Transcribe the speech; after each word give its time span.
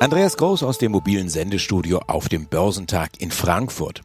Andreas 0.00 0.36
Groß 0.36 0.62
aus 0.62 0.78
dem 0.78 0.92
mobilen 0.92 1.28
Sendestudio 1.28 2.00
auf 2.06 2.28
dem 2.28 2.46
Börsentag 2.46 3.20
in 3.20 3.32
Frankfurt. 3.32 4.02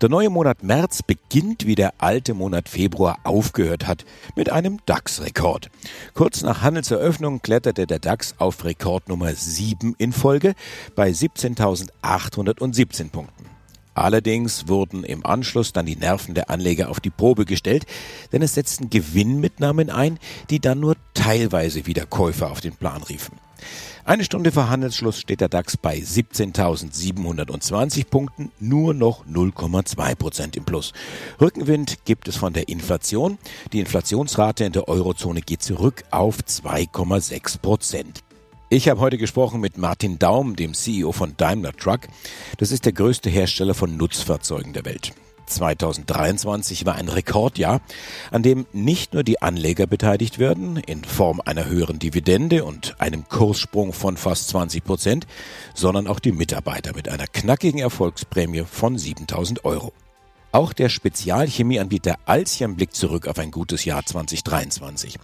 Der 0.00 0.08
neue 0.08 0.30
Monat 0.30 0.62
März 0.62 1.02
beginnt, 1.02 1.66
wie 1.66 1.74
der 1.74 1.92
alte 1.98 2.32
Monat 2.32 2.70
Februar 2.70 3.18
aufgehört 3.22 3.86
hat, 3.86 4.06
mit 4.34 4.50
einem 4.50 4.78
DAX-Rekord. 4.86 5.68
Kurz 6.14 6.40
nach 6.40 6.62
Handelseröffnung 6.62 7.42
kletterte 7.42 7.86
der 7.86 7.98
DAX 7.98 8.34
auf 8.38 8.64
Rekord 8.64 9.10
Nummer 9.10 9.34
7 9.34 9.94
in 9.98 10.14
Folge 10.14 10.54
bei 10.94 11.10
17.817 11.10 13.10
Punkten. 13.10 13.44
Allerdings 13.92 14.68
wurden 14.68 15.04
im 15.04 15.26
Anschluss 15.26 15.74
dann 15.74 15.84
die 15.84 15.96
Nerven 15.96 16.34
der 16.34 16.48
Anleger 16.48 16.88
auf 16.88 17.00
die 17.00 17.10
Probe 17.10 17.44
gestellt, 17.44 17.84
denn 18.32 18.40
es 18.40 18.54
setzten 18.54 18.88
Gewinnmitnahmen 18.88 19.90
ein, 19.90 20.18
die 20.48 20.60
dann 20.60 20.80
nur 20.80 20.96
teilweise 21.12 21.84
wieder 21.84 22.06
Käufer 22.06 22.50
auf 22.50 22.62
den 22.62 22.74
Plan 22.74 23.02
riefen. 23.02 23.36
Eine 24.04 24.24
Stunde 24.24 24.52
vor 24.52 24.68
Handelsschluss 24.68 25.20
steht 25.20 25.40
der 25.40 25.48
DAX 25.48 25.76
bei 25.76 25.96
17.720 25.96 28.06
Punkten, 28.06 28.52
nur 28.60 28.94
noch 28.94 29.26
0,2 29.26 30.14
Prozent 30.14 30.56
im 30.56 30.64
Plus. 30.64 30.92
Rückenwind 31.40 32.04
gibt 32.04 32.28
es 32.28 32.36
von 32.36 32.52
der 32.52 32.68
Inflation. 32.68 33.38
Die 33.72 33.80
Inflationsrate 33.80 34.64
in 34.64 34.72
der 34.72 34.88
Eurozone 34.88 35.40
geht 35.40 35.62
zurück 35.62 36.04
auf 36.10 36.38
2,6 36.38 37.58
Prozent. 37.58 38.22
Ich 38.68 38.88
habe 38.88 39.00
heute 39.00 39.16
gesprochen 39.16 39.60
mit 39.60 39.78
Martin 39.78 40.18
Daum, 40.18 40.56
dem 40.56 40.74
CEO 40.74 41.12
von 41.12 41.36
Daimler 41.36 41.72
Truck. 41.72 42.00
Das 42.58 42.72
ist 42.72 42.84
der 42.84 42.92
größte 42.92 43.30
Hersteller 43.30 43.74
von 43.74 43.96
Nutzfahrzeugen 43.96 44.72
der 44.72 44.84
Welt. 44.84 45.12
2023 45.46 46.86
war 46.86 46.96
ein 46.96 47.08
Rekordjahr, 47.08 47.80
an 48.30 48.42
dem 48.42 48.66
nicht 48.72 49.14
nur 49.14 49.22
die 49.22 49.40
Anleger 49.40 49.86
beteiligt 49.86 50.38
werden, 50.38 50.76
in 50.76 51.04
Form 51.04 51.40
einer 51.44 51.66
höheren 51.66 51.98
Dividende 51.98 52.64
und 52.64 53.00
einem 53.00 53.28
Kurssprung 53.28 53.92
von 53.92 54.16
fast 54.16 54.48
20 54.48 54.84
Prozent, 54.84 55.26
sondern 55.74 56.06
auch 56.06 56.20
die 56.20 56.32
Mitarbeiter 56.32 56.94
mit 56.94 57.08
einer 57.08 57.26
knackigen 57.26 57.80
Erfolgsprämie 57.80 58.64
von 58.70 58.98
7000 58.98 59.64
Euro. 59.64 59.92
Auch 60.56 60.72
der 60.72 60.88
Spezialchemieanbieter 60.88 62.16
Alciam 62.24 62.76
blickt 62.76 62.94
zurück 62.94 63.28
auf 63.28 63.38
ein 63.38 63.50
gutes 63.50 63.84
Jahr 63.84 64.06
2023. 64.06 65.18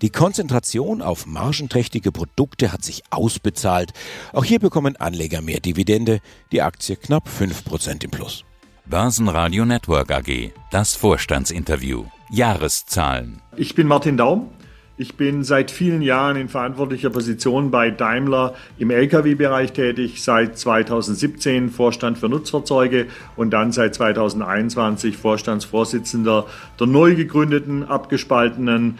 Die 0.00 0.08
Konzentration 0.08 1.02
auf 1.02 1.26
margenträchtige 1.26 2.10
Produkte 2.10 2.72
hat 2.72 2.82
sich 2.82 3.02
ausbezahlt. 3.10 3.92
Auch 4.32 4.44
hier 4.44 4.60
bekommen 4.60 4.96
Anleger 4.96 5.42
mehr 5.42 5.60
Dividende, 5.60 6.20
die 6.52 6.62
Aktie 6.62 6.96
knapp 6.96 7.28
5% 7.28 8.02
im 8.02 8.10
Plus. 8.10 8.44
Börsenradio 8.90 9.66
Network 9.66 10.10
AG. 10.10 10.52
Das 10.70 10.94
Vorstandsinterview. 10.94 12.06
Jahreszahlen. 12.30 13.42
Ich 13.54 13.74
bin 13.74 13.86
Martin 13.86 14.16
Daum. 14.16 14.48
Ich 14.96 15.14
bin 15.14 15.44
seit 15.44 15.70
vielen 15.70 16.00
Jahren 16.00 16.38
in 16.38 16.48
verantwortlicher 16.48 17.10
Position 17.10 17.70
bei 17.70 17.90
Daimler 17.90 18.54
im 18.78 18.90
Lkw-Bereich 18.90 19.74
tätig, 19.74 20.24
seit 20.24 20.56
2017 20.56 21.68
Vorstand 21.68 22.16
für 22.16 22.30
Nutzfahrzeuge 22.30 23.08
und 23.36 23.50
dann 23.50 23.72
seit 23.72 23.94
2021 23.94 25.18
Vorstandsvorsitzender 25.18 26.46
der 26.80 26.86
neu 26.86 27.14
gegründeten, 27.14 27.84
abgespaltenen 27.84 28.98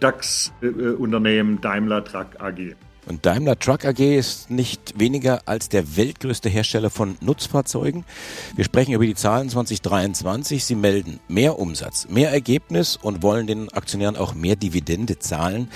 DAX-Unternehmen 0.00 1.60
Daimler 1.60 2.02
Truck 2.02 2.40
AG. 2.40 2.76
Und 3.08 3.24
Daimler 3.24 3.58
Truck 3.58 3.86
AG 3.86 4.00
ist 4.00 4.50
nicht 4.50 5.00
weniger 5.00 5.40
als 5.46 5.70
der 5.70 5.96
weltgrößte 5.96 6.50
Hersteller 6.50 6.90
von 6.90 7.16
Nutzfahrzeugen. 7.22 8.04
Wir 8.54 8.64
sprechen 8.64 8.92
über 8.92 9.06
die 9.06 9.14
Zahlen 9.14 9.48
2023. 9.48 10.62
Sie 10.62 10.74
melden 10.74 11.18
mehr 11.26 11.58
Umsatz, 11.58 12.06
mehr 12.10 12.30
Ergebnis 12.30 12.98
und 13.00 13.22
wollen 13.22 13.46
den 13.46 13.70
Aktionären 13.70 14.18
auch 14.18 14.34
mehr 14.34 14.56
Dividende 14.56 15.18
zahlen. 15.18 15.70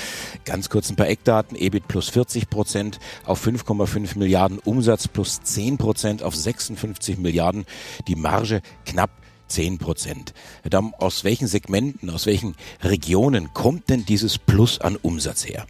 Ganz 0.45 0.69
kurz 0.69 0.91
ein 0.91 0.97
paar 0.97 1.09
Eckdaten. 1.09 1.57
EBIT 1.57 1.89
plus 1.89 2.11
40 2.11 2.51
Prozent 2.51 3.01
auf 3.25 3.47
5,5 3.47 4.19
Milliarden 4.19 4.59
Umsatz 4.59 5.09
plus 5.09 5.41
10 5.41 5.79
Prozent 5.79 6.23
auf 6.23 6.37
56 6.37 7.17
Milliarden. 7.17 7.65
Die 8.09 8.17
Marge 8.17 8.61
knapp 8.85 9.11
10 9.49 9.79
Prozent. 9.79 10.35
Aus 10.99 11.25
welchen 11.25 11.47
Segmenten, 11.47 12.11
aus 12.11 12.27
welchen 12.27 12.57
Regionen 12.83 13.55
kommt 13.55 13.89
denn 13.89 14.05
dieses 14.05 14.37
Plus 14.37 14.79
an 14.83 14.97
Umsatz 14.97 15.47
her? 15.47 15.67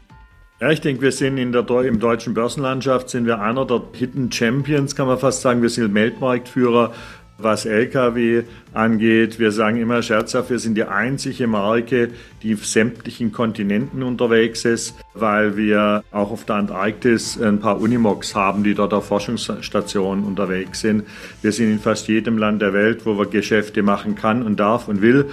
Ja, 0.62 0.71
ich 0.71 0.81
denke, 0.81 1.03
wir 1.03 1.11
sind 1.11 1.39
in 1.39 1.50
der, 1.50 1.69
im 1.69 1.99
deutschen 1.99 2.34
Börsenlandschaft 2.34 3.11
sind 3.11 3.27
wir 3.27 3.41
einer 3.41 3.67
der 3.67 3.83
Hidden 3.95 4.31
Champions, 4.31 4.95
kann 4.95 5.09
man 5.09 5.19
fast 5.19 5.41
sagen. 5.41 5.61
Wir 5.61 5.69
sind 5.69 5.93
Weltmarktführer, 5.93 6.93
was 7.37 7.67
Lkw 7.67 8.45
angeht. 8.73 9.41
Wir 9.41 9.50
sagen 9.50 9.78
immer 9.78 10.03
scherzhaft, 10.03 10.50
wir 10.50 10.61
sind 10.61 10.77
die 10.77 10.84
einzige 10.84 11.49
Marke, 11.49 12.11
die 12.45 12.55
auf 12.55 12.65
sämtlichen 12.65 13.33
Kontinenten 13.33 14.05
unterwegs 14.05 14.65
ist, 14.65 14.95
weil 15.15 15.56
wir 15.56 16.05
auch 16.12 16.31
auf 16.31 16.45
der 16.45 16.55
Antarktis 16.55 17.43
ein 17.43 17.59
paar 17.59 17.81
Unimogs 17.81 18.37
haben, 18.37 18.62
die 18.62 18.75
dort 18.75 18.94
auf 18.94 19.06
Forschungsstationen 19.06 20.23
unterwegs 20.23 20.83
sind. 20.83 21.03
Wir 21.43 21.50
sind 21.50 21.73
in 21.73 21.81
fast 21.81 22.06
jedem 22.06 22.39
Land 22.39 22.62
der 22.62 22.73
Welt, 22.73 23.05
wo 23.05 23.19
wir 23.19 23.27
Geschäfte 23.27 23.83
machen 23.83 24.15
kann 24.15 24.44
und 24.44 24.61
darf 24.61 24.87
und 24.87 25.03
will 25.03 25.27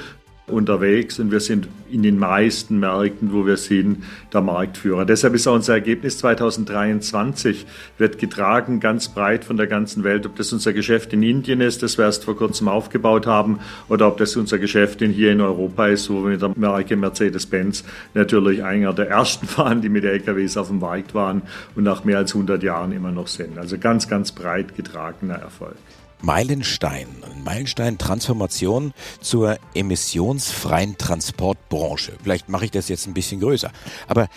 unterwegs 0.50 1.20
und 1.20 1.32
wir 1.32 1.40
sind 1.40 1.68
in 1.92 2.04
den 2.04 2.20
meisten 2.20 2.80
Märkten, 2.80 3.34
wo 3.34 3.46
wir 3.46 3.58
sind, 3.58 4.04
der 4.34 4.42
Marktführer. 4.42 5.06
Deshalb 5.06 5.34
ist 5.34 5.48
auch 5.48 5.56
unser 5.56 5.74
Ergebnis 5.74 6.18
2023 6.20 7.66
wird 7.98 8.20
getragen 8.20 8.80
ganz 8.80 9.10
breit 9.10 9.44
von 9.44 9.58
der 9.58 9.68
ganzen 9.68 10.04
Welt, 10.04 10.26
ob 10.26 10.36
das 10.36 10.54
unser 10.54 10.74
Geschäft 10.74 11.14
in 11.14 11.24
Indien 11.24 11.62
ist, 11.62 11.84
das 11.84 11.98
wir 11.98 12.06
erst 12.06 12.26
vor 12.26 12.36
kurzem 12.36 12.68
aufgebaut 12.68 13.28
haben, 13.28 13.60
oder 13.88 14.08
ob 14.08 14.18
das 14.18 14.36
unser 14.36 14.60
Geschäft 14.60 15.02
in 15.02 15.12
hier 15.12 15.32
in 15.32 15.42
Europa 15.42 15.88
ist, 15.88 16.10
wo 16.10 16.24
wir 16.24 16.32
mit 16.32 16.42
der 16.42 16.52
Marke 16.56 16.96
Mercedes-Benz 16.96 17.84
natürlich 18.14 18.64
einer 18.64 18.94
der 18.94 19.10
ersten 19.10 19.48
waren, 19.58 19.82
die 19.82 19.90
mit 19.90 20.04
LKWs 20.04 20.58
auf 20.58 20.68
dem 20.68 20.80
Markt 20.80 21.14
waren 21.14 21.42
und 21.76 21.84
nach 21.84 22.04
mehr 22.04 22.18
als 22.18 22.34
100 22.34 22.62
Jahren 22.64 22.92
immer 22.92 23.12
noch 23.12 23.28
sind. 23.28 23.58
Also 23.58 23.78
ganz, 23.78 24.08
ganz 24.08 24.32
breit 24.32 24.76
getragener 24.76 25.36
Erfolg. 25.36 25.76
Meilenstein, 26.22 27.08
Meilenstein 27.44 27.98
Transformation 27.98 28.94
zur 29.22 29.58
emissionsfreien 29.74 30.98
Transportbranche. 30.98 32.14
Vielleicht 32.22 32.50
mache 32.50 32.66
ich 32.66 32.72
das 32.72 32.90
jetzt 32.90 33.08
ein 33.08 33.14
bisschen 33.14 33.40
größer, 33.40 33.72
aber 34.08 34.28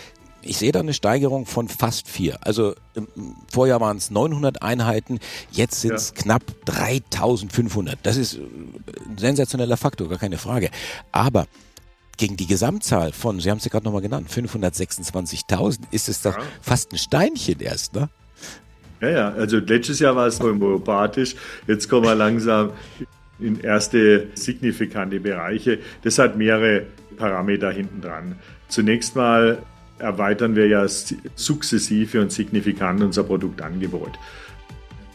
ich 0.45 0.57
sehe 0.57 0.71
da 0.71 0.81
eine 0.81 0.93
Steigerung 0.93 1.45
von 1.45 1.67
fast 1.67 2.07
vier. 2.07 2.37
Also 2.41 2.75
im 2.95 3.07
Vorjahr 3.51 3.79
waren 3.79 3.97
es 3.97 4.11
900 4.11 4.61
Einheiten, 4.61 5.19
jetzt 5.51 5.81
sind 5.81 5.93
es 5.93 6.13
ja. 6.15 6.21
knapp 6.21 6.43
3500. 6.65 7.99
Das 8.03 8.17
ist 8.17 8.35
ein 8.35 9.17
sensationeller 9.17 9.77
Faktor, 9.77 10.09
gar 10.09 10.19
keine 10.19 10.37
Frage. 10.37 10.69
Aber 11.11 11.47
gegen 12.17 12.37
die 12.37 12.47
Gesamtzahl 12.47 13.11
von, 13.11 13.39
Sie 13.39 13.49
haben 13.49 13.57
es 13.57 13.65
ja 13.65 13.71
gerade 13.71 13.85
nochmal 13.85 14.01
genannt, 14.01 14.29
526.000, 14.29 15.79
ist 15.91 16.09
es 16.09 16.21
doch 16.21 16.37
ja. 16.37 16.43
fast 16.61 16.91
ein 16.91 16.97
Steinchen 16.97 17.59
erst, 17.59 17.93
ne? 17.93 18.09
Ja, 19.03 19.09
ja, 19.09 19.29
also 19.33 19.57
letztes 19.57 19.99
Jahr 19.99 20.15
war 20.15 20.27
es 20.27 20.39
homöopathisch, 20.39 21.35
jetzt 21.67 21.89
kommen 21.89 22.05
wir 22.05 22.15
langsam 22.15 22.71
in 23.37 23.59
erste 23.59 24.27
signifikante 24.33 25.19
Bereiche. 25.19 25.79
Das 26.03 26.19
hat 26.19 26.37
mehrere 26.37 26.85
Parameter 27.17 27.69
hinten 27.69 27.99
dran. 27.99 28.35
Zunächst 28.69 29.17
mal 29.17 29.57
erweitern 29.99 30.55
wir 30.55 30.67
ja 30.67 30.87
sukzessive 30.87 32.21
und 32.21 32.31
signifikant 32.31 33.01
unser 33.01 33.23
Produktangebot. 33.23 34.11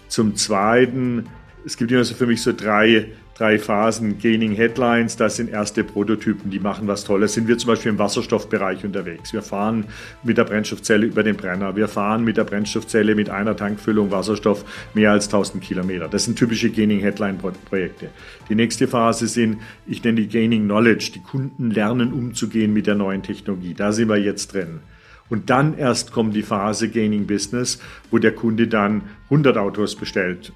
Zum 0.08 0.36
Zweiten, 0.36 1.26
es 1.64 1.78
gibt 1.78 1.90
immer 1.90 2.04
so 2.04 2.14
für 2.14 2.26
mich 2.26 2.42
so 2.42 2.52
drei 2.52 3.06
drei 3.38 3.56
Phasen 3.58 4.18
Gaining 4.18 4.52
Headlines, 4.52 5.16
das 5.16 5.36
sind 5.36 5.48
erste 5.48 5.84
Prototypen, 5.84 6.50
die 6.50 6.58
machen 6.58 6.88
was 6.88 7.04
Tolles. 7.04 7.34
Sind 7.34 7.46
wir 7.46 7.56
zum 7.56 7.68
Beispiel 7.68 7.92
im 7.92 7.98
Wasserstoffbereich 7.98 8.84
unterwegs. 8.84 9.32
Wir 9.32 9.42
fahren 9.42 9.84
mit 10.24 10.38
der 10.38 10.44
Brennstoffzelle 10.44 11.06
über 11.06 11.22
den 11.22 11.36
Brenner. 11.36 11.76
Wir 11.76 11.86
fahren 11.86 12.24
mit 12.24 12.36
der 12.36 12.42
Brennstoffzelle 12.42 13.14
mit 13.14 13.30
einer 13.30 13.56
Tankfüllung 13.56 14.10
Wasserstoff 14.10 14.64
mehr 14.92 15.12
als 15.12 15.26
1000 15.26 15.62
Kilometer. 15.62 16.08
Das 16.08 16.24
sind 16.24 16.36
typische 16.36 16.70
Gaining 16.70 16.98
Headline 16.98 17.38
Projekte. 17.38 18.08
Die 18.48 18.56
nächste 18.56 18.88
Phase 18.88 19.28
sind, 19.28 19.58
ich 19.86 20.02
nenne 20.02 20.22
die 20.22 20.28
Gaining 20.28 20.64
Knowledge. 20.64 21.12
Die 21.14 21.22
Kunden 21.22 21.70
lernen 21.70 22.12
umzugehen 22.12 22.72
mit 22.72 22.88
der 22.88 22.96
neuen 22.96 23.22
Technologie. 23.22 23.72
Da 23.72 23.92
sind 23.92 24.08
wir 24.08 24.16
jetzt 24.16 24.52
drin. 24.52 24.80
Und 25.28 25.48
dann 25.48 25.78
erst 25.78 26.10
kommt 26.10 26.34
die 26.34 26.42
Phase 26.42 26.88
Gaining 26.88 27.26
Business, 27.26 27.80
wo 28.10 28.18
der 28.18 28.32
Kunde 28.32 28.66
dann 28.66 29.02
100 29.30 29.58
Autos 29.58 29.94
bestellt 29.94 30.52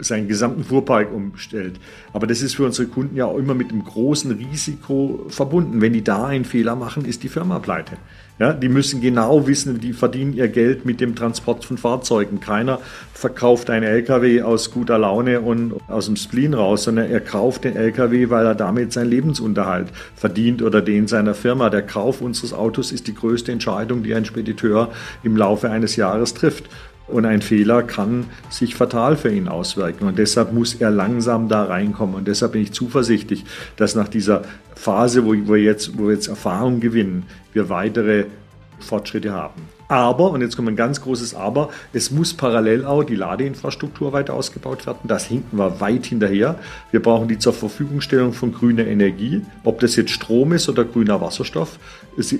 seinen 0.00 0.26
gesamten 0.26 0.64
Fuhrpark 0.64 1.12
umstellt. 1.12 1.78
Aber 2.12 2.26
das 2.26 2.42
ist 2.42 2.56
für 2.56 2.64
unsere 2.64 2.88
Kunden 2.88 3.16
ja 3.16 3.26
auch 3.26 3.38
immer 3.38 3.54
mit 3.54 3.70
einem 3.70 3.84
großen 3.84 4.32
Risiko 4.32 5.26
verbunden. 5.28 5.80
Wenn 5.80 5.92
die 5.92 6.02
da 6.02 6.26
einen 6.26 6.44
Fehler 6.44 6.74
machen, 6.74 7.04
ist 7.04 7.22
die 7.22 7.28
Firma 7.28 7.60
pleite. 7.60 7.96
Ja, 8.38 8.52
die 8.52 8.68
müssen 8.68 9.00
genau 9.00 9.46
wissen, 9.46 9.80
die 9.80 9.94
verdienen 9.94 10.34
ihr 10.34 10.48
Geld 10.48 10.84
mit 10.84 11.00
dem 11.00 11.14
Transport 11.14 11.64
von 11.64 11.78
Fahrzeugen. 11.78 12.38
Keiner 12.38 12.80
verkauft 13.14 13.70
einen 13.70 13.84
LKW 13.84 14.42
aus 14.42 14.72
guter 14.72 14.98
Laune 14.98 15.40
und 15.40 15.74
aus 15.88 16.04
dem 16.04 16.16
Spleen 16.16 16.52
raus, 16.52 16.84
sondern 16.84 17.10
er 17.10 17.20
kauft 17.20 17.64
den 17.64 17.76
LKW, 17.76 18.28
weil 18.28 18.44
er 18.44 18.54
damit 18.54 18.92
seinen 18.92 19.08
Lebensunterhalt 19.08 19.88
verdient 20.16 20.60
oder 20.60 20.82
den 20.82 21.06
seiner 21.06 21.34
Firma. 21.34 21.70
Der 21.70 21.82
Kauf 21.82 22.20
unseres 22.20 22.52
Autos 22.52 22.92
ist 22.92 23.06
die 23.06 23.14
größte 23.14 23.52
Entscheidung, 23.52 24.02
die 24.02 24.14
ein 24.14 24.26
Spediteur 24.26 24.90
im 25.22 25.36
Laufe 25.36 25.70
eines 25.70 25.96
Jahres 25.96 26.34
trifft. 26.34 26.68
Und 27.08 27.24
ein 27.24 27.40
Fehler 27.40 27.82
kann 27.82 28.26
sich 28.50 28.74
fatal 28.74 29.16
für 29.16 29.30
ihn 29.30 29.48
auswirken. 29.48 30.08
Und 30.08 30.18
deshalb 30.18 30.52
muss 30.52 30.74
er 30.74 30.90
langsam 30.90 31.48
da 31.48 31.64
reinkommen. 31.64 32.16
Und 32.16 32.28
deshalb 32.28 32.52
bin 32.52 32.62
ich 32.62 32.72
zuversichtlich, 32.72 33.44
dass 33.76 33.94
nach 33.94 34.08
dieser 34.08 34.42
Phase, 34.74 35.24
wo 35.24 35.32
wir 35.32 35.62
jetzt, 35.62 35.96
wo 35.98 36.08
wir 36.08 36.14
jetzt 36.14 36.28
Erfahrung 36.28 36.80
gewinnen, 36.80 37.24
wir 37.52 37.68
weitere 37.68 38.24
Fortschritte 38.80 39.32
haben. 39.32 39.76
Aber, 39.88 40.30
und 40.30 40.40
jetzt 40.40 40.56
kommt 40.56 40.68
ein 40.68 40.76
ganz 40.76 41.00
großes 41.00 41.34
Aber, 41.34 41.70
es 41.92 42.10
muss 42.10 42.34
parallel 42.34 42.84
auch 42.84 43.04
die 43.04 43.14
Ladeinfrastruktur 43.14 44.12
weiter 44.12 44.34
ausgebaut 44.34 44.84
werden. 44.86 44.98
Das 45.04 45.26
hinken 45.26 45.58
wir 45.58 45.80
weit 45.80 46.06
hinterher. 46.06 46.58
Wir 46.90 47.00
brauchen 47.00 47.28
die 47.28 47.38
zur 47.38 47.52
Verfügungstellung 47.52 48.32
von 48.32 48.52
grüner 48.52 48.86
Energie. 48.86 49.42
Ob 49.62 49.78
das 49.78 49.94
jetzt 49.94 50.10
Strom 50.10 50.52
ist 50.52 50.68
oder 50.68 50.84
grüner 50.84 51.20
Wasserstoff, 51.20 51.78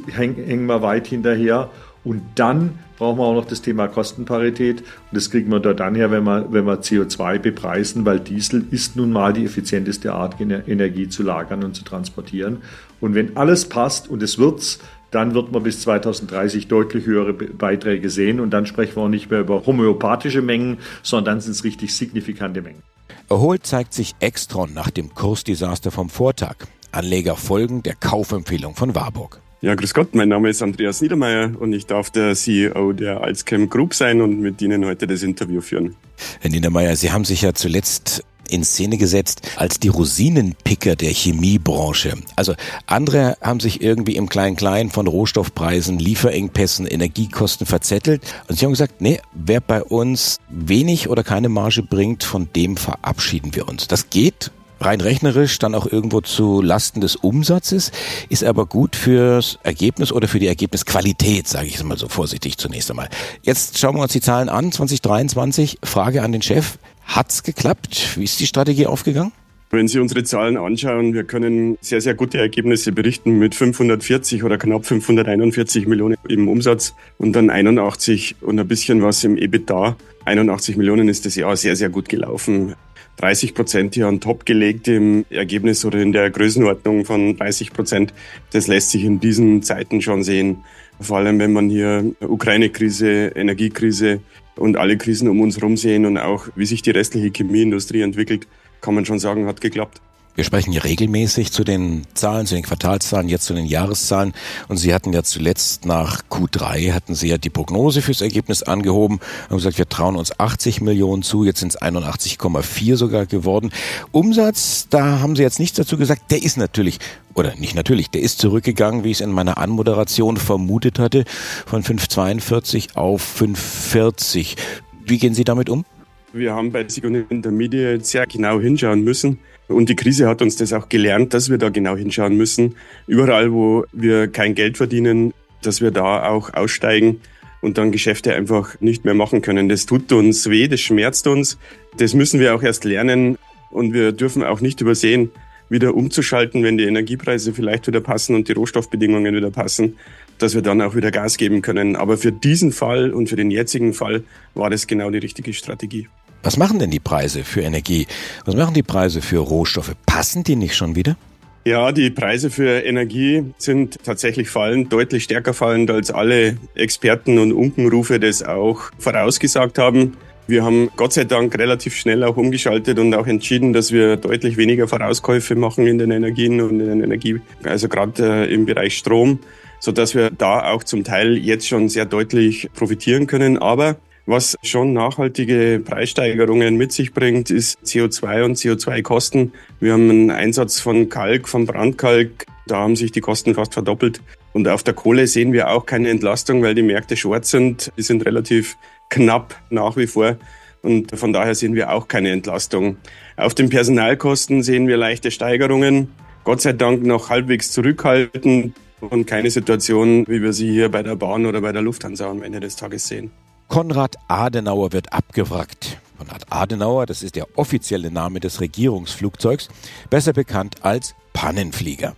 hängen 0.09 0.67
wir 0.67 0.83
weit 0.83 1.07
hinterher. 1.07 1.71
Und 2.07 2.23
dann 2.37 2.79
brauchen 2.99 3.19
wir 3.19 3.25
auch 3.25 3.35
noch 3.35 3.47
das 3.47 3.63
Thema 3.63 3.89
Kostenparität. 3.89 4.81
Und 4.81 4.87
das 5.11 5.29
kriegen 5.29 5.51
wir 5.51 5.59
dort 5.59 5.81
dann 5.81 5.97
her, 5.97 6.13
wenn 6.13 6.23
wir, 6.23 6.47
wenn 6.53 6.65
wir 6.65 6.81
CO2 6.81 7.41
bepreisen, 7.41 8.07
weil 8.07 8.21
Diesel 8.21 8.65
ist 8.71 8.95
nun 8.95 9.11
mal 9.11 9.33
die 9.33 9.45
effizienteste 9.45 10.13
Art, 10.13 10.41
Energie 10.41 11.09
zu 11.09 11.25
lagern 11.25 11.65
und 11.65 11.75
zu 11.75 11.83
transportieren. 11.83 12.59
Und 13.01 13.17
wenn 13.17 13.37
alles 13.37 13.69
passt 13.69 14.09
und 14.09 14.23
es 14.23 14.39
wird's, 14.39 14.79
dann 15.11 15.35
wird 15.35 15.51
man 15.51 15.65
bis 15.65 15.81
2030 15.81 16.69
deutlich 16.69 17.07
höhere 17.07 17.33
Beiträge 17.33 18.09
sehen. 18.09 18.39
Und 18.39 18.51
dann 18.51 18.67
sprechen 18.67 18.95
wir 18.95 19.03
auch 19.03 19.09
nicht 19.09 19.29
mehr 19.29 19.41
über 19.41 19.67
homöopathische 19.67 20.43
Mengen, 20.43 20.79
sondern 21.03 21.35
dann 21.35 21.41
sind 21.41 21.53
es 21.53 21.65
richtig 21.65 21.93
signifikante 21.93 22.63
Mengen. 22.63 22.85
Erholt 23.29 23.67
zeigt 23.67 23.93
sich 23.93 24.15
Extron 24.21 24.73
nach 24.73 24.91
dem 24.91 25.13
Kursdesaster 25.13 25.91
vom 25.91 26.09
Vortag. 26.09 26.55
Anleger 26.93 27.35
folgen 27.35 27.83
der 27.83 27.97
Kaufempfehlung 27.97 28.77
von 28.77 28.95
Warburg. 28.95 29.41
Ja, 29.67 29.75
grüß 29.75 29.95
Gott, 29.95 30.15
mein 30.15 30.29
Name 30.29 30.49
ist 30.49 30.63
Andreas 30.63 31.01
Niedermeyer 31.03 31.51
und 31.59 31.73
ich 31.73 31.87
darf 31.87 32.11
der 32.11 32.37
CEO 32.37 32.93
der 32.93 33.23
Alzchem 33.23 33.69
Group 33.69 33.95
sein 33.95 34.21
und 34.21 34.39
mit 34.39 34.63
Ihnen 34.63 34.85
heute 34.85 35.09
das 35.09 35.25
Interview 35.25 35.61
führen. 35.61 35.97
Herr 36.39 36.51
Niedermeyer, 36.51 36.95
Sie 36.95 37.11
haben 37.11 37.25
sich 37.25 37.43
ja 37.43 37.53
zuletzt 37.53 38.23
in 38.49 38.63
Szene 38.63 38.97
gesetzt 38.97 39.43
als 39.57 39.81
die 39.81 39.89
Rosinenpicker 39.89 40.95
der 40.95 41.11
Chemiebranche. 41.11 42.15
Also 42.37 42.55
andere 42.87 43.39
haben 43.41 43.59
sich 43.59 43.83
irgendwie 43.83 44.15
im 44.15 44.29
Klein-Klein 44.29 44.91
von 44.91 45.09
Rohstoffpreisen, 45.09 45.99
Lieferengpässen, 45.99 46.87
Energiekosten 46.87 47.67
verzettelt 47.67 48.23
und 48.47 48.57
sie 48.57 48.67
haben 48.67 48.73
gesagt, 48.73 49.01
nee, 49.01 49.19
wer 49.33 49.61
bei 49.61 49.83
uns 49.83 50.39
wenig 50.49 51.09
oder 51.09 51.25
keine 51.25 51.49
Marge 51.49 51.83
bringt, 51.83 52.23
von 52.23 52.49
dem 52.55 52.77
verabschieden 52.77 53.57
wir 53.57 53.67
uns. 53.69 53.89
Das 53.89 54.11
geht 54.11 54.53
rein 54.81 55.01
rechnerisch 55.01 55.59
dann 55.59 55.75
auch 55.75 55.87
irgendwo 55.87 56.21
zu 56.21 56.61
Lasten 56.61 57.01
des 57.01 57.17
Umsatzes, 57.17 57.93
ist 58.29 58.45
aber 58.45 58.67
gut 58.67 58.97
fürs 58.97 59.59
Ergebnis 59.63 60.13
oder 60.13 60.29
für 60.29 60.39
die 60.39 60.47
Ergebnisqualität, 60.47 61.49
sage 61.49 61.67
ich 61.67 61.77
es 61.77 61.85
mal 61.85 61.99
so 61.99 62.09
vorsichtig 62.09 62.59
zunächst 62.59 62.91
einmal. 62.91 63.09
Jetzt 63.43 63.79
schauen 63.79 63.97
wir 63.97 64.03
uns 64.03 64.13
die 64.13 64.21
Zahlen 64.21 64.49
an, 64.49 64.73
2023, 64.73 65.79
Frage 65.83 66.23
an 66.23 66.33
den 66.33 66.43
Chef, 66.43 66.79
hat's 67.05 67.43
geklappt? 67.43 68.17
Wie 68.17 68.25
ist 68.25 68.41
die 68.41 68.47
Strategie 68.47 68.87
aufgegangen? 68.87 69.33
Wenn 69.71 69.89
Sie 69.89 69.99
unsere 69.99 70.23
Zahlen 70.23 70.57
anschauen, 70.57 71.13
wir 71.13 71.25
können 71.25 71.77
sehr, 71.81 72.01
sehr 72.01 72.15
gute 72.15 72.39
Ergebnisse 72.39 72.93
berichten 72.93 73.37
mit 73.41 73.57
540 73.57 74.45
oder 74.45 74.59
knapp 74.59 74.87
541 74.87 75.89
Millionen 75.89 76.17
im 76.29 76.49
Umsatz 76.49 76.95
und 77.19 77.33
dann 77.33 77.51
81 77.51 78.37
und 78.43 78.61
ein 78.61 78.69
bisschen 78.69 79.03
was 79.03 79.25
im 79.25 79.37
EBITDA. 79.37 79.97
81 80.25 80.77
Millionen 80.77 81.09
ist 81.09 81.27
das 81.27 81.35
Jahr 81.35 81.57
sehr, 81.57 81.75
sehr 81.75 81.89
gut 81.89 82.09
gelaufen. 82.09 82.77
30 83.17 83.55
Prozent 83.55 83.95
hier 83.95 84.07
an 84.07 84.21
top 84.21 84.45
gelegt 84.45 84.89
im 84.89 85.25
Ergebnis 85.31 85.85
oder 85.85 86.01
in 86.01 86.13
der 86.13 86.31
Größenordnung 86.31 87.05
von 87.05 87.37
30 87.37 87.73
Prozent. 87.73 88.13
Das 88.51 88.67
lässt 88.67 88.91
sich 88.91 89.05
in 89.05 89.21
diesen 89.21 89.63
Zeiten 89.63 90.03
schon 90.03 90.23
sehen. 90.23 90.65
Vor 91.01 91.19
allem, 91.19 91.39
wenn 91.39 91.53
man 91.53 91.71
hier 91.71 92.13
Ukraine-Krise, 92.21 93.33
Energiekrise 93.35 94.21
und 94.57 94.77
alle 94.77 94.97
Krisen 94.97 95.29
um 95.29 95.41
uns 95.41 95.57
herum 95.57 95.77
sehen 95.77 96.07
und 96.07 96.19
auch 96.19 96.49
wie 96.57 96.67
sich 96.67 96.83
die 96.83 96.91
restliche 96.91 97.31
Chemieindustrie 97.31 98.03
entwickelt, 98.03 98.47
kann 98.81 98.95
man 98.95 99.05
schon 99.05 99.19
sagen, 99.19 99.47
hat 99.47 99.61
geklappt. 99.61 100.01
Wir 100.37 100.45
sprechen 100.45 100.71
hier 100.71 100.85
regelmäßig 100.85 101.51
zu 101.51 101.65
den 101.65 102.03
Zahlen, 102.13 102.47
zu 102.47 102.55
den 102.55 102.63
Quartalszahlen, 102.63 103.31
jetzt 103.31 103.47
zu 103.47 103.55
den 103.55 103.65
Jahreszahlen. 103.65 104.35
Und 104.69 104.77
Sie 104.77 104.93
hatten 104.93 105.15
ja 105.15 105.23
zuletzt 105.23 105.87
nach 105.87 106.25
Q3, 106.31 106.93
hatten 106.93 107.15
Sie 107.15 107.29
ja 107.29 107.39
die 107.39 107.49
Prognose 107.49 108.03
fürs 108.03 108.21
Ergebnis 108.21 108.63
angehoben 108.63 109.19
und 109.49 109.57
gesagt, 109.57 109.79
wir 109.79 109.89
trauen 109.89 110.15
uns 110.15 110.39
80 110.39 110.83
Millionen 110.83 111.23
zu, 111.23 111.45
jetzt 111.45 111.61
sind 111.61 111.71
es 111.71 111.81
81,4 111.81 112.97
sogar 112.97 113.25
geworden. 113.25 113.73
Umsatz, 114.13 114.89
da 114.91 115.21
haben 115.21 115.37
Sie 115.37 115.43
jetzt 115.43 115.59
nichts 115.59 115.79
dazu 115.79 115.97
gesagt, 115.97 116.31
der 116.31 116.43
ist 116.43 116.59
natürlich, 116.59 116.99
oder 117.33 117.55
nicht 117.57 117.75
natürlich, 117.75 118.11
der 118.11 118.21
ist 118.21 118.39
zurückgegangen, 118.39 119.05
wie 119.05 119.13
ich 119.13 119.21
es 119.21 119.21
in 119.23 119.33
meiner 119.33 119.57
Anmoderation 119.57 120.37
vermutet 120.37 120.99
hatte, 120.99 121.25
von 121.65 121.83
5,42 121.83 122.95
auf 122.95 123.41
5,40. 123.41 124.57
Wie 125.03 125.17
gehen 125.17 125.33
Sie 125.33 125.45
damit 125.45 125.71
um? 125.71 125.87
Wir 126.35 126.53
haben 126.53 126.73
bei 126.73 126.87
Sig 126.87 127.05
und 127.05 127.15
Intermediate 127.15 128.05
sehr 128.05 128.27
genau 128.27 128.61
hinschauen 128.61 129.03
müssen. 129.03 129.39
Und 129.69 129.89
die 129.89 129.97
Krise 129.97 130.29
hat 130.29 130.43
uns 130.43 130.57
das 130.57 130.73
auch 130.73 130.89
gelernt, 130.89 131.35
dass 131.35 131.51
wir 131.51 131.59
da 131.59 131.71
genau 131.71 131.97
hinschauen 131.97 132.37
müssen. 132.37 132.77
Überall, 133.07 133.53
wo 133.53 133.85
wir 133.93 134.29
kein 134.29 134.55
Geld 134.55 134.77
verdienen, 134.77 135.33
dass 135.63 135.81
wir 135.81 135.91
da 135.91 136.29
auch 136.29 136.55
aussteigen 136.55 137.21
und 137.61 137.79
dann 137.79 137.91
Geschäfte 137.91 138.35
einfach 138.35 138.81
nicht 138.81 139.05
mehr 139.05 139.15
machen 139.15 139.43
können. 139.43 139.69
Das 139.69 139.87
tut 139.87 140.13
uns 140.13 140.49
weh, 140.49 140.69
das 140.69 140.81
schmerzt 140.81 141.27
uns. 141.27 141.59
Das 141.99 142.15
müssen 142.15 142.39
wir 142.39 142.55
auch 142.55 142.63
erst 142.63 142.85
lernen. 142.85 143.39
Und 143.71 143.93
wir 143.93 144.13
dürfen 144.13 144.45
auch 144.45 144.61
nicht 144.61 144.81
übersehen, 144.81 145.31
wieder 145.69 145.95
umzuschalten, 145.95 146.63
wenn 146.63 146.79
die 146.79 146.85
Energiepreise 146.85 147.53
vielleicht 147.53 147.87
wieder 147.89 148.01
passen 148.01 148.37
und 148.37 148.49
die 148.49 148.53
Rohstoffbedingungen 148.53 149.35
wieder 149.35 149.51
passen, 149.51 149.97
dass 150.39 150.55
wir 150.55 150.63
dann 150.63 150.81
auch 150.81 150.95
wieder 150.95 151.11
Gas 151.11 151.37
geben 151.39 151.63
können. 151.63 151.97
Aber 151.97 152.17
für 152.17 152.31
diesen 152.31 152.71
Fall 152.71 153.13
und 153.13 153.29
für 153.29 153.37
den 153.37 153.51
jetzigen 153.51 153.93
Fall 153.93 154.23
war 154.55 154.71
das 154.71 154.87
genau 154.87 155.11
die 155.11 155.19
richtige 155.19 155.53
Strategie. 155.53 156.09
Was 156.43 156.57
machen 156.57 156.79
denn 156.79 156.91
die 156.91 157.01
Preise 157.01 157.45
für 157.45 157.63
Energie? 157.63 158.07
Was 158.45 158.55
machen 158.55 158.75
die 158.75 158.83
Preise 158.83 159.21
für 159.21 159.39
Rohstoffe? 159.39 159.95
Passen 160.07 160.45
die 160.45 160.57
nicht 160.57 160.77
schon 160.77 160.95
wieder? 160.95 161.17
Ja, 161.65 161.91
die 161.91 162.11
Preise 162.11 162.49
für 162.51 162.85
Energie 162.85 163.43
sind 163.59 163.99
tatsächlich 164.05 164.49
fallend, 164.49 164.93
deutlich 164.93 165.25
stärker 165.25 165.53
fallend, 165.53 165.91
als 165.91 166.13
alle 166.13 166.59
Experten 166.77 167.39
und 167.39 167.53
Unkenrufe 167.53 168.21
das 168.21 168.45
auch 168.45 168.93
vorausgesagt 169.01 169.77
haben. 169.79 170.17
Wir 170.47 170.63
haben 170.63 170.91
Gott 170.95 171.13
sei 171.13 171.25
Dank 171.25 171.59
relativ 171.59 171.97
schnell 171.97 172.23
auch 172.23 172.37
umgeschaltet 172.37 173.01
und 173.01 173.13
auch 173.17 173.27
entschieden, 173.27 173.73
dass 173.73 173.91
wir 173.91 174.17
deutlich 174.17 174.57
weniger 174.57 174.87
Vorauskäufe 174.87 175.57
machen 175.57 175.89
in 175.89 175.99
den 175.99 176.13
Energien 176.13 176.61
und 176.61 176.79
in 176.79 176.87
den 176.87 177.03
Energie, 177.03 177.41
also 177.65 177.89
gerade 177.89 178.47
äh, 178.47 178.55
im 178.55 178.65
Bereich 178.65 178.97
Strom, 178.97 179.41
so 179.81 179.91
dass 179.91 180.15
wir 180.15 180.31
da 180.31 180.71
auch 180.71 180.85
zum 180.85 181.03
Teil 181.03 181.37
jetzt 181.37 181.67
schon 181.67 181.89
sehr 181.89 182.05
deutlich 182.05 182.71
profitieren 182.75 183.27
können. 183.27 183.59
Aber 183.59 183.97
was 184.27 184.57
schon 184.63 184.93
nachhaltige 184.93 185.81
Preissteigerungen 185.85 186.77
mit 186.77 186.93
sich 186.93 187.13
bringt, 187.13 187.51
ist 187.51 187.79
CO2 187.85 188.45
und 188.45 188.57
CO2-Kosten. 188.57 189.53
Wir 189.79 189.93
haben 189.93 190.11
einen 190.11 190.31
Einsatz 190.31 190.81
von 190.81 191.09
Kalk, 191.09 191.49
von 191.49 191.65
Brandkalk. 191.65 192.45
Da 192.67 192.79
haben 192.79 192.97
sich 192.97 193.13
die 193.13 193.21
Kosten 193.21 193.55
fast 193.55 193.73
verdoppelt. 193.73 194.21
Und 194.53 194.67
auf 194.67 194.83
der 194.83 194.95
Kohle 194.95 195.29
sehen 195.29 195.53
wir 195.53 195.71
auch 195.71 195.87
keine 195.87 196.11
Entlastung, 196.11 196.63
weil 196.63 196.75
die 196.75 196.83
Märkte 196.83 197.17
short 197.17 197.45
sind. 197.45 197.93
Die 197.97 198.03
sind 198.03 198.27
relativ 198.27 198.77
knapp 199.11 199.55
nach 199.71 199.97
wie 199.97 200.09
vor. 200.09 200.37
Und 200.83 201.17
von 201.17 201.33
daher 201.33 201.55
sehen 201.55 201.75
wir 201.75 201.93
auch 201.93 202.09
keine 202.09 202.31
Entlastung. 202.31 202.97
Auf 203.37 203.55
den 203.55 203.69
Personalkosten 203.69 204.63
sehen 204.63 204.89
wir 204.89 204.97
leichte 204.97 205.31
Steigerungen. 205.31 206.09
Gott 206.43 206.61
sei 206.61 206.73
Dank 206.73 207.05
noch 207.05 207.31
halbwegs 207.31 207.71
zurückhaltend 207.71 208.75
und 209.01 209.27
keine 209.27 209.51
Situation, 209.51 210.27
wie 210.27 210.43
wir 210.43 210.53
sie 210.53 210.71
hier 210.71 210.89
bei 210.89 211.03
der 211.03 211.17
Bahn 211.17 211.47
oder 211.47 211.61
bei 211.61 211.73
der 211.73 211.83
Lufthansa 211.83 212.29
am 212.29 212.43
Ende 212.43 212.61
des 212.61 212.77
Tages 212.77 213.07
sehen. 213.07 213.31
Konrad 213.69 214.17
Adenauer 214.29 214.93
wird 214.93 215.13
abgewrackt. 215.13 215.99
Konrad 216.19 216.47
Adenauer, 216.51 217.07
das 217.07 217.23
ist 217.23 217.37
der 217.37 217.59
offizielle 217.59 218.11
Name 218.11 218.41
des 218.41 218.61
Regierungsflugzeugs, 218.61 219.69
besser 220.09 220.33
bekannt 220.33 220.85
als 220.85 221.15
Pannenflieger. 221.33 222.17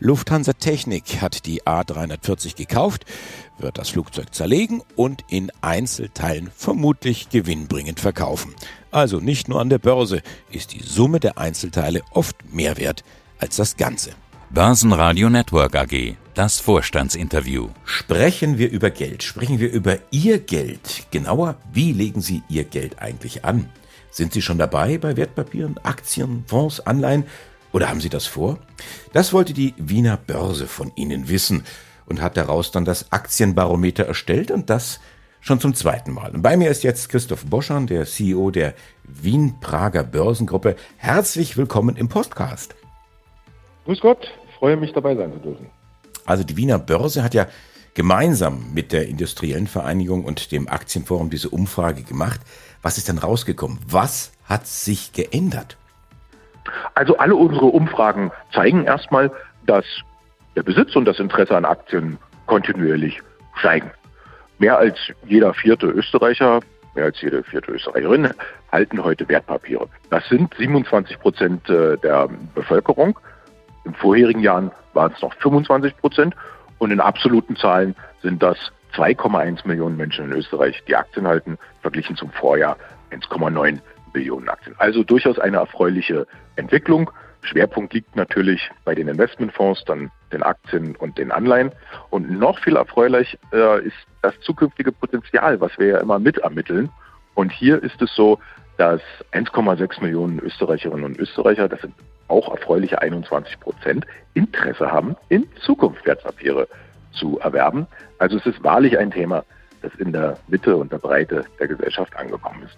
Lufthansa 0.00 0.54
Technik 0.54 1.20
hat 1.20 1.46
die 1.46 1.62
A340 1.62 2.56
gekauft, 2.56 3.04
wird 3.58 3.76
das 3.76 3.90
Flugzeug 3.90 4.34
zerlegen 4.34 4.82
und 4.96 5.24
in 5.28 5.50
Einzelteilen 5.60 6.50
vermutlich 6.56 7.28
gewinnbringend 7.28 8.00
verkaufen. 8.00 8.54
Also 8.90 9.18
nicht 9.18 9.48
nur 9.48 9.60
an 9.60 9.68
der 9.68 9.78
Börse 9.78 10.22
ist 10.50 10.72
die 10.72 10.82
Summe 10.82 11.20
der 11.20 11.38
Einzelteile 11.38 12.02
oft 12.12 12.36
mehr 12.52 12.76
wert 12.78 13.04
als 13.38 13.56
das 13.56 13.76
Ganze. 13.76 14.12
Börsenradio 14.54 15.30
Network 15.30 15.74
AG. 15.74 16.14
Das 16.34 16.60
Vorstandsinterview. 16.60 17.70
Sprechen 17.84 18.56
wir 18.56 18.70
über 18.70 18.90
Geld. 18.90 19.24
Sprechen 19.24 19.58
wir 19.58 19.72
über 19.72 19.98
Ihr 20.12 20.38
Geld. 20.38 21.08
Genauer, 21.10 21.56
wie 21.72 21.92
legen 21.92 22.20
Sie 22.20 22.44
Ihr 22.48 22.62
Geld 22.62 23.02
eigentlich 23.02 23.44
an? 23.44 23.68
Sind 24.12 24.32
Sie 24.32 24.42
schon 24.42 24.56
dabei 24.56 24.96
bei 24.98 25.16
Wertpapieren, 25.16 25.80
Aktien, 25.82 26.44
Fonds, 26.46 26.78
Anleihen 26.78 27.24
oder 27.72 27.88
haben 27.88 28.00
Sie 28.00 28.10
das 28.10 28.26
vor? 28.26 28.60
Das 29.12 29.32
wollte 29.32 29.54
die 29.54 29.74
Wiener 29.76 30.16
Börse 30.16 30.68
von 30.68 30.92
Ihnen 30.94 31.28
wissen 31.28 31.64
und 32.06 32.22
hat 32.22 32.36
daraus 32.36 32.70
dann 32.70 32.84
das 32.84 33.10
Aktienbarometer 33.10 34.04
erstellt 34.04 34.52
und 34.52 34.70
das 34.70 35.00
schon 35.40 35.58
zum 35.58 35.74
zweiten 35.74 36.12
Mal. 36.12 36.30
Und 36.30 36.42
bei 36.42 36.56
mir 36.56 36.70
ist 36.70 36.84
jetzt 36.84 37.08
Christoph 37.08 37.44
Boschan, 37.46 37.88
der 37.88 38.06
CEO 38.06 38.52
der 38.52 38.74
Wien-Prager 39.02 40.04
Börsengruppe. 40.04 40.76
Herzlich 40.96 41.56
willkommen 41.56 41.96
im 41.96 42.08
Podcast. 42.08 42.76
Grüß 43.86 44.00
Gott, 44.00 44.30
freue 44.64 44.78
mich 44.78 44.94
dabei 44.94 45.14
sein 45.14 45.30
zu 45.30 45.40
dürfen. 45.40 45.66
Also 46.24 46.42
die 46.42 46.56
Wiener 46.56 46.78
Börse 46.78 47.22
hat 47.22 47.34
ja 47.34 47.48
gemeinsam 47.92 48.72
mit 48.72 48.94
der 48.94 49.06
Industriellen 49.08 49.66
Vereinigung 49.66 50.24
und 50.24 50.52
dem 50.52 50.68
Aktienforum 50.68 51.28
diese 51.28 51.50
Umfrage 51.50 52.02
gemacht. 52.02 52.40
Was 52.80 52.96
ist 52.96 53.08
denn 53.08 53.18
rausgekommen? 53.18 53.78
Was 53.86 54.32
hat 54.48 54.66
sich 54.66 55.12
geändert? 55.12 55.76
Also 56.94 57.18
alle 57.18 57.36
unsere 57.36 57.66
Umfragen 57.66 58.32
zeigen 58.54 58.84
erstmal, 58.84 59.30
dass 59.66 59.84
der 60.56 60.62
Besitz 60.62 60.96
und 60.96 61.04
das 61.04 61.18
Interesse 61.18 61.54
an 61.54 61.66
Aktien 61.66 62.16
kontinuierlich 62.46 63.20
steigen. 63.56 63.90
Mehr 64.58 64.78
als 64.78 64.96
jeder 65.26 65.52
vierte 65.52 65.88
Österreicher, 65.88 66.60
mehr 66.94 67.04
als 67.04 67.20
jede 67.20 67.42
vierte 67.42 67.70
Österreicherin 67.70 68.30
halten 68.72 69.04
heute 69.04 69.28
Wertpapiere. 69.28 69.88
Das 70.08 70.26
sind 70.30 70.54
27 70.54 71.20
Prozent 71.20 71.68
äh, 71.68 71.98
der 71.98 72.30
Bevölkerung. 72.54 73.18
Im 73.84 73.94
vorherigen 73.94 74.40
Jahren 74.40 74.70
waren 74.92 75.12
es 75.12 75.22
noch 75.22 75.34
25 75.34 75.96
Prozent 75.98 76.34
und 76.78 76.90
in 76.90 77.00
absoluten 77.00 77.56
Zahlen 77.56 77.94
sind 78.22 78.42
das 78.42 78.56
2,1 78.94 79.66
Millionen 79.66 79.96
Menschen 79.96 80.26
in 80.26 80.32
Österreich, 80.32 80.82
die 80.86 80.96
Aktien 80.96 81.26
halten, 81.26 81.58
verglichen 81.82 82.16
zum 82.16 82.30
Vorjahr 82.30 82.76
1,9 83.10 83.80
Billionen 84.12 84.48
Aktien. 84.48 84.74
Also 84.78 85.02
durchaus 85.02 85.38
eine 85.38 85.58
erfreuliche 85.58 86.26
Entwicklung. 86.56 87.10
Schwerpunkt 87.42 87.92
liegt 87.92 88.16
natürlich 88.16 88.70
bei 88.84 88.94
den 88.94 89.08
Investmentfonds, 89.08 89.84
dann 89.84 90.10
den 90.32 90.42
Aktien 90.42 90.96
und 90.96 91.18
den 91.18 91.30
Anleihen. 91.30 91.72
Und 92.10 92.30
noch 92.30 92.58
viel 92.60 92.76
erfreulich 92.76 93.38
äh, 93.52 93.84
ist 93.84 93.96
das 94.22 94.38
zukünftige 94.40 94.92
Potenzial, 94.92 95.60
was 95.60 95.76
wir 95.78 95.86
ja 95.88 95.98
immer 95.98 96.18
mit 96.18 96.38
ermitteln. 96.38 96.90
Und 97.34 97.52
hier 97.52 97.82
ist 97.82 98.00
es 98.00 98.14
so, 98.14 98.38
dass 98.76 99.00
1,6 99.32 100.02
Millionen 100.02 100.38
Österreicherinnen 100.40 101.04
und 101.04 101.18
Österreicher, 101.18 101.68
das 101.68 101.80
sind 101.80 101.94
auch 102.28 102.50
erfreuliche 102.50 103.00
21 103.00 103.60
Prozent, 103.60 104.06
Interesse 104.34 104.90
haben, 104.90 105.16
in 105.28 105.46
Zukunft 105.64 106.04
Wertpapiere 106.06 106.68
zu 107.12 107.38
erwerben. 107.38 107.86
Also 108.18 108.38
es 108.38 108.46
ist 108.46 108.62
wahrlich 108.64 108.98
ein 108.98 109.10
Thema, 109.10 109.44
das 109.82 109.92
in 109.98 110.12
der 110.12 110.38
Mitte 110.48 110.76
und 110.76 110.90
der 110.90 110.98
Breite 110.98 111.44
der 111.60 111.68
Gesellschaft 111.68 112.16
angekommen 112.16 112.62
ist. 112.64 112.76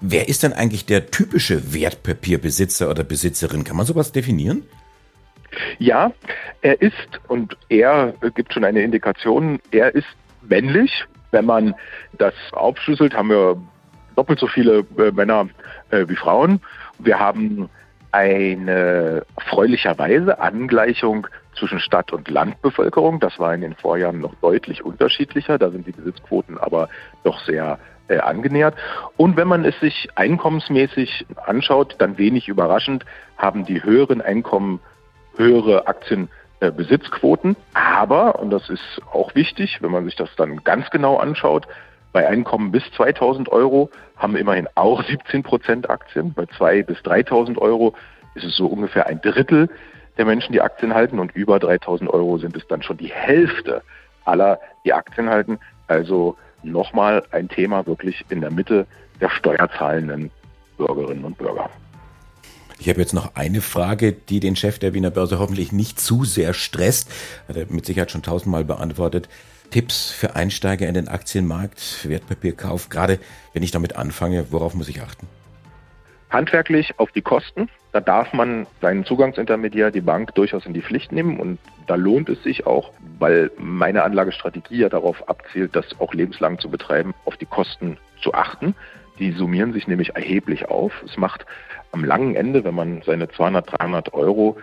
Wer 0.00 0.28
ist 0.28 0.42
denn 0.42 0.52
eigentlich 0.52 0.86
der 0.86 1.10
typische 1.10 1.74
Wertpapierbesitzer 1.74 2.88
oder 2.88 3.02
Besitzerin? 3.02 3.64
Kann 3.64 3.76
man 3.76 3.84
sowas 3.84 4.12
definieren? 4.12 4.62
Ja, 5.78 6.12
er 6.62 6.80
ist, 6.80 7.20
und 7.28 7.56
er 7.68 8.14
gibt 8.34 8.52
schon 8.52 8.64
eine 8.64 8.82
Indikation, 8.82 9.58
er 9.70 9.94
ist 9.94 10.06
männlich. 10.42 11.04
Wenn 11.32 11.46
man 11.46 11.74
das 12.18 12.34
aufschlüsselt, 12.52 13.14
haben 13.14 13.30
wir 13.30 13.60
doppelt 14.16 14.38
so 14.38 14.46
viele 14.46 14.84
äh, 14.98 15.12
Männer 15.12 15.48
äh, 15.90 16.06
wie 16.08 16.16
Frauen. 16.16 16.60
Wir 16.98 17.18
haben 17.18 17.68
eine 18.12 19.24
erfreulicherweise 19.36 20.40
Angleichung 20.40 21.26
zwischen 21.58 21.80
Stadt- 21.80 22.12
und 22.12 22.28
Landbevölkerung. 22.28 23.20
Das 23.20 23.38
war 23.38 23.54
in 23.54 23.60
den 23.60 23.74
Vorjahren 23.74 24.20
noch 24.20 24.34
deutlich 24.36 24.84
unterschiedlicher. 24.84 25.58
Da 25.58 25.70
sind 25.70 25.86
die 25.86 25.92
Besitzquoten 25.92 26.58
aber 26.58 26.88
doch 27.24 27.40
sehr 27.40 27.78
äh, 28.08 28.18
angenähert. 28.18 28.74
Und 29.16 29.36
wenn 29.36 29.48
man 29.48 29.64
es 29.64 29.78
sich 29.80 30.08
einkommensmäßig 30.14 31.26
anschaut, 31.44 31.96
dann 31.98 32.18
wenig 32.18 32.48
überraschend, 32.48 33.04
haben 33.36 33.66
die 33.66 33.82
höheren 33.82 34.20
Einkommen 34.20 34.80
höhere 35.36 35.86
Aktienbesitzquoten. 35.86 37.56
Aber, 37.74 38.38
und 38.38 38.50
das 38.50 38.70
ist 38.70 39.02
auch 39.12 39.34
wichtig, 39.34 39.78
wenn 39.82 39.90
man 39.90 40.04
sich 40.04 40.16
das 40.16 40.30
dann 40.36 40.62
ganz 40.64 40.88
genau 40.90 41.16
anschaut, 41.16 41.66
bei 42.12 42.26
Einkommen 42.26 42.72
bis 42.72 42.82
2000 42.96 43.50
Euro 43.50 43.90
haben 44.16 44.36
immerhin 44.36 44.68
auch 44.74 45.04
17 45.04 45.42
Prozent 45.42 45.90
Aktien. 45.90 46.32
Bei 46.32 46.44
2.000 46.44 46.82
bis 46.84 47.02
3000 47.02 47.58
Euro 47.58 47.94
ist 48.34 48.44
es 48.44 48.56
so 48.56 48.66
ungefähr 48.66 49.06
ein 49.06 49.20
Drittel 49.20 49.68
der 50.16 50.24
Menschen, 50.24 50.52
die 50.52 50.60
Aktien 50.60 50.94
halten. 50.94 51.18
Und 51.18 51.34
über 51.36 51.58
3000 51.58 52.08
Euro 52.10 52.38
sind 52.38 52.56
es 52.56 52.66
dann 52.68 52.82
schon 52.82 52.96
die 52.96 53.12
Hälfte 53.12 53.82
aller, 54.24 54.58
die 54.84 54.92
Aktien 54.92 55.28
halten. 55.28 55.58
Also 55.88 56.36
nochmal 56.62 57.22
ein 57.30 57.48
Thema 57.48 57.86
wirklich 57.86 58.24
in 58.28 58.40
der 58.40 58.50
Mitte 58.50 58.86
der 59.20 59.30
steuerzahlenden 59.30 60.30
Bürgerinnen 60.76 61.24
und 61.24 61.38
Bürger. 61.38 61.70
Ich 62.78 62.88
habe 62.90 63.00
jetzt 63.00 63.14
noch 63.14 63.34
eine 63.34 63.62
Frage, 63.62 64.12
die 64.12 64.40
den 64.40 64.54
Chef 64.54 64.78
der 64.78 64.92
Wiener 64.92 65.10
Börse 65.10 65.38
hoffentlich 65.38 65.72
nicht 65.72 65.98
zu 65.98 66.24
sehr 66.24 66.52
stresst. 66.52 67.10
Hat 67.48 67.56
er 67.56 67.66
mit 67.68 67.86
Sicherheit 67.86 68.10
schon 68.10 68.22
tausendmal 68.22 68.64
beantwortet. 68.64 69.28
Tipps 69.70 70.10
für 70.10 70.36
Einsteiger 70.36 70.86
in 70.86 70.94
den 70.94 71.08
Aktienmarkt, 71.08 72.08
Wertpapierkauf, 72.08 72.88
gerade 72.88 73.18
wenn 73.52 73.62
ich 73.62 73.70
damit 73.70 73.96
anfange, 73.96 74.46
worauf 74.50 74.74
muss 74.74 74.88
ich 74.88 75.02
achten? 75.02 75.26
Handwerklich 76.30 76.98
auf 76.98 77.12
die 77.12 77.22
Kosten. 77.22 77.68
Da 77.92 78.00
darf 78.00 78.32
man 78.32 78.66
seinen 78.80 79.04
Zugangsintermediär, 79.04 79.90
die 79.90 80.00
Bank, 80.00 80.34
durchaus 80.34 80.66
in 80.66 80.74
die 80.74 80.82
Pflicht 80.82 81.12
nehmen 81.12 81.38
und 81.38 81.58
da 81.86 81.94
lohnt 81.94 82.28
es 82.28 82.42
sich 82.42 82.66
auch, 82.66 82.90
weil 83.18 83.50
meine 83.56 84.02
Anlagestrategie 84.02 84.78
ja 84.78 84.88
darauf 84.88 85.28
abzielt, 85.28 85.74
das 85.76 85.86
auch 86.00 86.12
lebenslang 86.12 86.58
zu 86.58 86.68
betreiben, 86.68 87.14
auf 87.24 87.36
die 87.36 87.46
Kosten 87.46 87.96
zu 88.20 88.34
achten. 88.34 88.74
Die 89.18 89.32
summieren 89.32 89.72
sich 89.72 89.86
nämlich 89.86 90.14
erheblich 90.14 90.68
auf. 90.68 90.92
Es 91.06 91.16
macht 91.16 91.46
am 91.92 92.04
langen 92.04 92.34
Ende, 92.34 92.64
wenn 92.64 92.74
man 92.74 93.02
seine 93.06 93.28
200, 93.28 93.78
300 93.78 94.12
Euro 94.12 94.58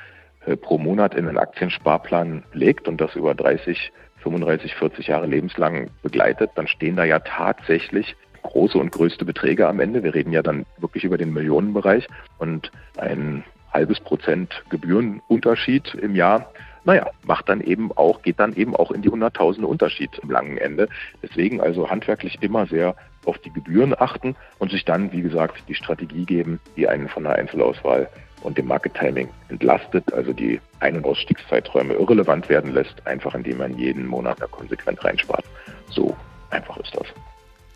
äh, 0.46 0.58
pro 0.58 0.78
Monat 0.78 1.16
in 1.16 1.28
einen 1.28 1.38
Aktiensparplan 1.38 2.44
legt 2.54 2.88
und 2.88 3.00
das 3.00 3.16
über 3.16 3.34
30, 3.34 3.92
35, 4.24 4.76
40 4.76 5.08
Jahre 5.08 5.28
lebenslang 5.28 5.90
begleitet, 6.02 6.52
dann 6.56 6.68
stehen 6.68 6.96
da 6.96 7.04
ja 7.04 7.20
tatsächlich 7.20 8.16
große 8.42 8.78
und 8.78 8.92
größte 8.92 9.26
Beträge 9.26 9.68
am 9.68 9.80
Ende. 9.80 10.04
Wir 10.04 10.14
reden 10.14 10.32
ja 10.32 10.42
dann 10.42 10.66
wirklich 10.78 11.04
über 11.04 11.18
den 11.18 11.34
Millionenbereich 11.34 12.08
und 12.38 12.72
ein 12.98 13.44
halbes 13.72 14.00
Prozent 14.00 14.64
Gebührenunterschied 14.70 15.96
im 15.96 16.16
Jahr 16.16 16.52
naja, 16.86 17.10
macht 17.24 17.50
dann 17.50 17.62
eben 17.62 17.92
auch, 17.92 18.22
geht 18.22 18.40
dann 18.40 18.54
eben 18.56 18.76
auch 18.76 18.92
in 18.92 19.02
die 19.02 19.10
Hunderttausende 19.10 19.68
Unterschied 19.68 20.12
im 20.22 20.30
langen 20.30 20.58
Ende. 20.58 20.90
Deswegen 21.22 21.62
also 21.62 21.90
handwerklich 21.90 22.38
immer 22.42 22.66
sehr 22.68 22.96
auf 23.26 23.38
die 23.40 23.52
Gebühren 23.52 23.96
achten 23.98 24.36
und 24.60 24.72
sich 24.72 24.84
dann, 24.86 25.12
wie 25.12 25.22
gesagt, 25.22 25.64
die 25.68 25.76
Strategie 25.76 26.26
geben, 26.26 26.60
die 26.76 26.88
einen 26.88 27.08
von 27.08 27.24
der 27.24 27.36
Einzelauswahl 27.36 28.10
und 28.42 28.58
dem 28.58 28.68
Market 28.68 28.94
Timing 28.96 29.30
entlastet, 29.50 30.12
also 30.14 30.34
die 30.34 30.60
Ein- 30.82 30.98
und 30.98 31.06
Ausstiegszeiträume 31.06 31.94
irrelevant 31.94 32.50
werden 32.50 32.74
lässt, 32.74 33.06
einfach 33.08 33.34
indem 33.36 33.60
man 33.60 33.78
jeden 33.78 34.06
Monat 34.06 34.42
da 34.42 34.48
konsequent 34.48 35.04
reinspart. 35.04 35.46
So 35.90 36.16
einfach 36.50 36.78
ist 36.78 36.96
das. 36.96 37.08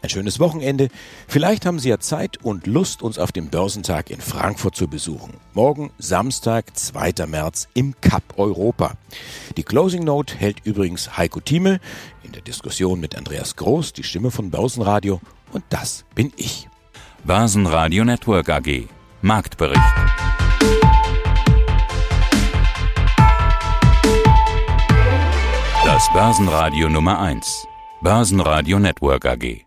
Ein 0.08 0.12
schönes 0.12 0.40
Wochenende. 0.40 0.88
Vielleicht 1.28 1.66
haben 1.66 1.80
Sie 1.80 1.90
ja 1.90 2.00
Zeit 2.00 2.38
und 2.42 2.66
Lust, 2.66 3.02
uns 3.02 3.20
auf 3.20 3.34
dem 3.34 3.50
Börsentag 3.50 4.10
in 4.10 4.22
Frankfurt 4.22 4.74
zu 4.74 4.88
besuchen. 4.88 5.34
Morgen, 5.54 5.92
Samstag, 5.98 6.78
2. 6.78 7.26
März 7.28 7.68
im 7.74 7.94
Cup 8.00 8.24
Europa. 8.38 8.94
Die 9.58 9.64
Closing 9.64 10.06
Note 10.06 10.34
hält 10.38 10.60
übrigens 10.64 11.18
Heiko 11.18 11.42
Thieme 11.42 11.82
in 12.24 12.32
der 12.32 12.42
Diskussion 12.42 13.02
mit 13.02 13.18
Andreas 13.18 13.58
Groß, 13.58 13.92
die 13.92 14.04
Stimme 14.04 14.32
von 14.32 14.50
Börsenradio. 14.50 15.20
Und 15.52 15.66
das 15.72 16.06
bin 16.16 16.32
ich. 16.38 16.70
Börsenradio 17.26 18.06
Network 18.06 18.48
AG. 18.48 18.88
Marktbericht. 19.22 19.82
Das 25.84 26.10
Börsenradio 26.14 26.88
Nummer 26.88 27.20
1. 27.20 27.68
Börsenradio 28.02 28.80
Network 28.80 29.26
AG. 29.26 29.67